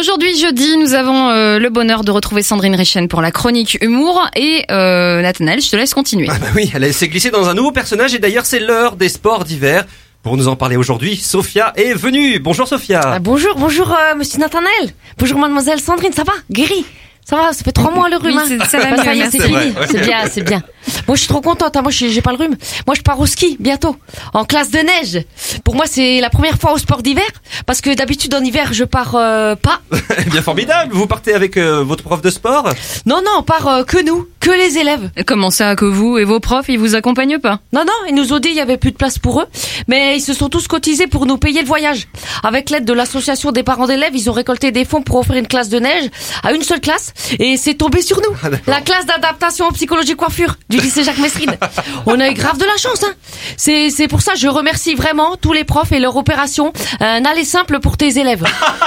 [0.00, 4.26] Aujourd'hui, jeudi, nous avons euh, le bonheur de retrouver Sandrine Richen pour la chronique humour.
[4.34, 6.26] Et euh, Nathanaël, je te laisse continuer.
[6.30, 9.10] Ah bah oui, elle s'est glissée dans un nouveau personnage et d'ailleurs c'est l'heure des
[9.10, 9.84] sports d'hiver.
[10.22, 12.38] Pour nous en parler aujourd'hui, Sophia est venue.
[12.38, 13.00] Bonjour Sophia.
[13.04, 14.94] Ah, bonjour, bonjour euh, monsieur Nathanaël.
[15.18, 16.32] Bonjour mademoiselle Sandrine, ça va?
[16.50, 16.86] Guéri
[17.22, 18.40] ça va, ça fait trois mois le rhume.
[18.44, 18.64] Oui, hein.
[18.68, 19.38] c'est- ça va mieux, y est, merci.
[19.38, 19.74] c'est C'est fini.
[19.88, 20.62] C'est bien, c'est bien.
[21.06, 21.76] Moi, je suis trop contente.
[21.76, 21.82] hein.
[21.82, 22.56] Moi, j'ai pas le rhume.
[22.86, 23.96] Moi, je pars au ski bientôt,
[24.34, 25.24] en classe de neige.
[25.64, 27.24] Pour moi, c'est la première fois au sport d'hiver,
[27.66, 29.80] parce que d'habitude en hiver, je pars euh, pas.
[30.30, 32.68] Bien formidable, vous partez avec euh, votre prof de sport?
[33.06, 35.10] Non, non, on part euh, que nous, que les élèves.
[35.26, 37.60] Comment ça que vous et vos profs, ils vous accompagnent pas?
[37.72, 39.46] Non, non, ils nous ont dit il y avait plus de place pour eux,
[39.88, 42.08] mais ils se sont tous cotisés pour nous payer le voyage.
[42.42, 45.46] Avec l'aide de l'association des parents d'élèves, ils ont récolté des fonds pour offrir une
[45.46, 46.10] classe de neige
[46.42, 48.36] à une seule classe, et c'est tombé sur nous.
[48.42, 51.56] Ah, la classe d'adaptation en psychologie coiffure du lycée Jacques Messrine.
[52.06, 53.12] On a eu grave de la chance, hein.
[53.56, 56.72] C'est, c'est pour ça je remercie vraiment tous les profs et leur opération.
[57.00, 58.44] Un aller simple pour tes élèves.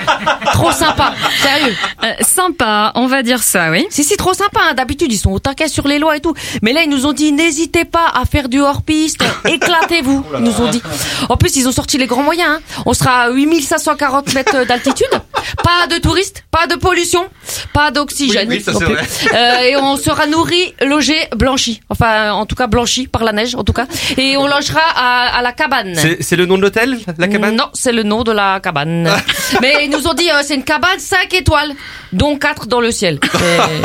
[0.52, 1.74] trop sympa, sérieux.
[2.02, 3.86] Euh, Sympa, on va dire ça, oui.
[3.90, 4.60] Si, si, trop sympa.
[4.70, 4.74] hein.
[4.74, 6.34] D'habitude, ils sont au taquet sur les lois et tout.
[6.62, 9.22] Mais là, ils nous ont dit, n'hésitez pas à faire du hors-piste.
[9.44, 10.82] Éclatez-vous, ils nous ont dit.
[11.28, 12.48] En plus, ils ont sorti les grands moyens.
[12.50, 12.60] hein.
[12.86, 15.08] On sera à 8540 mètres d'altitude.
[15.62, 17.26] Pas de touristes, pas de pollution,
[17.72, 18.48] pas d'oxygène.
[18.48, 18.94] Oui, oui, ça, non c'est plus.
[18.94, 19.06] vrai.
[19.34, 21.80] Euh, et on sera nourri, logé, blanchi.
[21.90, 23.86] Enfin, en tout cas, blanchi par la neige, en tout cas.
[24.16, 25.94] Et on logera à, à la cabane.
[25.94, 27.56] C'est c'est le nom de l'hôtel, la cabane?
[27.56, 29.10] Non, c'est le nom de la cabane.
[29.60, 31.72] Mais ils nous ont dit, euh, c'est une cabane 5 étoiles,
[32.12, 33.18] dont 4 dans le ciel.
[33.34, 33.82] Et-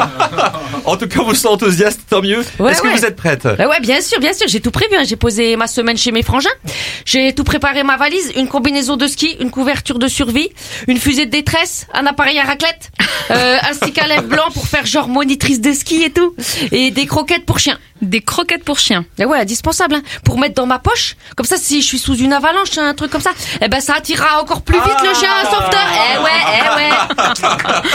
[0.86, 2.44] En tout cas, vous êtes enthousiaste, tant mieux.
[2.60, 2.96] Ouais, Est-ce que ouais.
[2.96, 3.44] vous êtes prête?
[3.44, 4.96] Bah ouais, bien sûr, bien sûr, j'ai tout prévu.
[4.96, 5.04] hein.
[5.06, 6.50] J'ai posé ma semaine chez mes frangins.
[7.06, 10.50] J'ai tout préparé ma valise, une combinaison de ski, une couverture de survie,
[10.88, 12.92] une fusée de détresse, un appareil à raclette,
[13.32, 16.36] euh, un stick à lèvres blanc pour faire genre monitrice de ski et tout,
[16.72, 17.78] et des croquettes pour chiens.
[18.02, 19.06] Des croquettes pour chiens.
[19.20, 21.16] Et ouais, indispensable, hein, pour mettre dans ma poche.
[21.36, 23.30] Comme ça, si je suis sous une avalanche, un truc comme ça,
[23.62, 25.46] eh ben ça attirera encore plus vite le chien à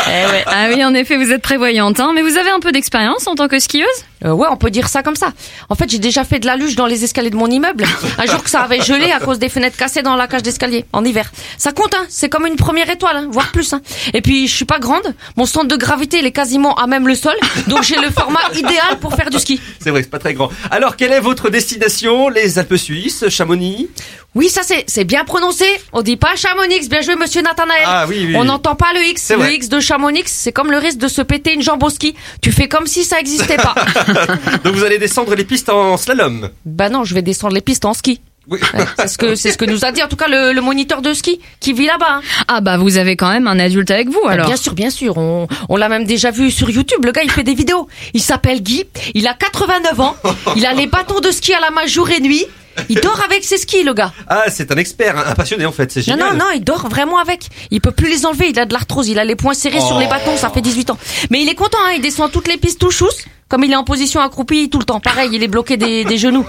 [0.08, 0.44] Eh ouais.
[0.46, 3.34] Ah oui, en effet, vous êtes prévoyante, hein, mais vous avez un peu d'expérience en
[3.34, 3.86] tant que skieuse?
[4.24, 5.32] Euh, ouais, on peut dire ça comme ça.
[5.68, 7.84] En fait, j'ai déjà fait de la luge dans les escaliers de mon immeuble.
[8.18, 10.84] Un jour que ça avait gelé à cause des fenêtres cassées dans la cage d'escalier
[10.92, 11.30] en hiver.
[11.58, 12.04] Ça compte, hein.
[12.08, 13.72] C'est comme une première étoile, hein, voire plus.
[13.74, 13.82] Hein.
[14.14, 15.14] Et puis, je suis pas grande.
[15.36, 17.34] Mon centre de gravité, il est quasiment à même le sol.
[17.66, 19.60] Donc, j'ai le format idéal pour faire du ski.
[19.80, 20.50] C'est vrai, c'est pas très grand.
[20.70, 22.28] Alors, quelle est votre destination?
[22.28, 23.88] Les Alpes suisses, Chamonix?
[24.34, 25.64] Oui, ça c'est c'est bien prononcé.
[25.94, 26.90] On dit pas Chamonix.
[26.90, 27.84] Bien joué, monsieur Nathanaël.
[27.86, 29.22] Ah oui, oui, On n'entend pas le X.
[29.22, 29.54] C'est Le vrai.
[29.56, 32.14] X de Chamonix, c'est comme le risque de se péter une jambe au ski.
[32.42, 33.74] Tu fais comme si ça existait pas.
[34.64, 36.50] Donc vous allez descendre les pistes en slalom.
[36.64, 38.20] bah non, je vais descendre les pistes en ski.
[38.48, 38.60] Oui.
[38.74, 40.60] Ouais, C'est ce que c'est ce que nous a dit en tout cas le, le
[40.60, 42.06] moniteur de ski qui vit là-bas.
[42.18, 42.20] hein.
[42.46, 44.46] Ah bah vous avez quand même un adulte avec vous alors.
[44.46, 45.16] Bien sûr, bien sûr.
[45.18, 47.04] On, on l'a même déjà vu sur YouTube.
[47.04, 47.88] Le gars, il fait des vidéos.
[48.14, 48.84] Il s'appelle Guy.
[49.14, 50.16] Il a 89 ans.
[50.54, 52.44] Il a les bâtons de ski à la main jour et nuit.
[52.88, 54.12] Il dort avec ses skis, le gars.
[54.28, 56.36] Ah, c'est un expert, un passionné en fait, c'est Non, génial.
[56.36, 57.48] non, non, il dort vraiment avec.
[57.70, 58.48] Il peut plus les enlever.
[58.50, 59.08] Il a de l'arthrose.
[59.08, 60.36] Il a les poings serrés sur les bâtons.
[60.36, 60.98] Ça fait 18 ans.
[61.30, 61.78] Mais il est content.
[61.86, 61.92] Hein.
[61.96, 63.24] Il descend toutes les pistes tout chousse.
[63.48, 64.98] Comme il est en position accroupie tout le temps.
[64.98, 66.44] Pareil, il est bloqué des, des genoux.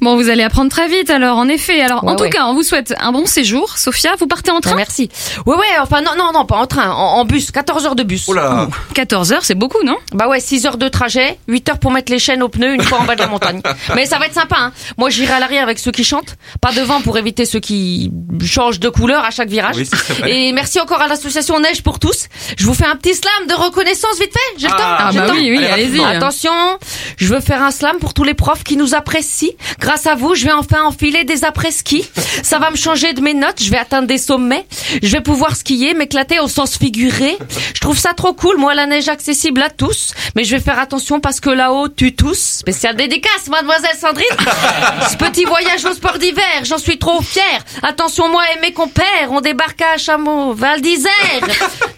[0.00, 1.80] Bon, vous allez apprendre très vite alors, en effet.
[1.82, 2.30] Alors, en tout ouais.
[2.30, 3.76] cas, on vous souhaite un bon séjour.
[3.76, 5.10] Sophia, vous partez en Ah, train merci.
[5.44, 5.64] Ouais, ouais.
[5.80, 6.90] Enfin, non, non, non, pas en train.
[6.90, 7.50] En, en bus.
[7.50, 8.24] 14 heures de bus.
[8.28, 9.96] Oh là 14 heures, c'est beaucoup, non?
[10.12, 12.82] Bah ouais, 6 heures de trajet, 8 heures pour mettre les chaînes aux pneus une
[12.82, 13.60] fois en bas de la montagne.
[13.94, 14.72] Mais ça va être sympa, hein.
[14.96, 18.10] Moi, j'irai à l'arrière avec ceux qui chantent, pas devant pour éviter ceux qui
[18.44, 19.76] changent de couleur à chaque virage.
[19.76, 19.86] Oui.
[20.26, 22.28] Et merci encore à l'association Neige pour tous.
[22.56, 24.54] Je vous fais un petit slam de reconnaissance vite fait.
[24.58, 24.78] J'ai le temps.
[24.80, 25.36] Ah, J'ai bah le temps.
[25.36, 26.00] oui, oui, Allez, allez-y.
[26.14, 26.78] Attention,
[27.16, 29.52] je veux faire un slam pour tous les profs qui nous apprécient.
[29.80, 32.08] Grâce à vous, je vais enfin enfiler des après-ski.
[32.42, 34.66] Ça va me changer de mes notes, je vais atteindre des sommets.
[35.02, 37.36] Je vais pouvoir skier, m'éclater au sens figuré.
[37.74, 40.12] Je trouve ça trop cool, moi la neige accessible à tous.
[40.34, 42.58] Mais je vais faire attention parce que là-haut, tu tous.
[42.60, 44.26] Spécial dédicace, mademoiselle Sandrine.
[45.10, 47.64] Ce petit voyage au sport d'hiver, j'en suis trop fière.
[47.82, 51.10] Attention, moi et mes compères, on débarque à Chameau, Val d'Isère.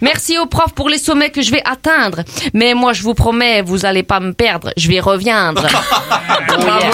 [0.01, 2.23] Merci aux profs pour les sommets que je vais atteindre.
[2.53, 4.71] Mais moi, je vous promets, vous allez pas me perdre.
[4.77, 5.65] Je vais reviendre.
[5.65, 6.91] Oh, yeah.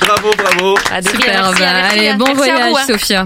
[0.00, 2.74] Bravo, bravo À Super, merci, bah, allez, bon voyage.
[2.86, 3.24] Sophia.